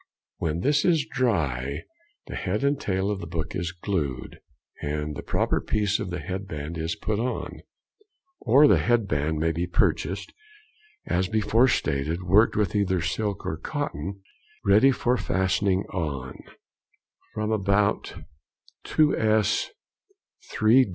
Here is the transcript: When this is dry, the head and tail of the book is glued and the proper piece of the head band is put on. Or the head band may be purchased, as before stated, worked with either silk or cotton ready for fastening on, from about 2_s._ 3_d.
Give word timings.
When 0.37 0.61
this 0.61 0.83
is 0.83 1.05
dry, 1.05 1.83
the 2.25 2.33
head 2.33 2.63
and 2.63 2.81
tail 2.81 3.11
of 3.11 3.19
the 3.19 3.27
book 3.27 3.55
is 3.55 3.71
glued 3.71 4.39
and 4.81 5.15
the 5.15 5.21
proper 5.21 5.61
piece 5.61 5.99
of 5.99 6.09
the 6.09 6.17
head 6.19 6.47
band 6.47 6.75
is 6.75 6.95
put 6.95 7.19
on. 7.19 7.59
Or 8.39 8.67
the 8.67 8.79
head 8.79 9.07
band 9.07 9.37
may 9.37 9.51
be 9.51 9.67
purchased, 9.67 10.33
as 11.05 11.27
before 11.27 11.67
stated, 11.67 12.23
worked 12.23 12.55
with 12.55 12.75
either 12.75 12.99
silk 12.99 13.45
or 13.45 13.57
cotton 13.57 14.23
ready 14.65 14.89
for 14.89 15.17
fastening 15.17 15.83
on, 15.93 16.33
from 17.35 17.51
about 17.51 18.15
2_s._ 18.87 19.67
3_d. 20.51 20.89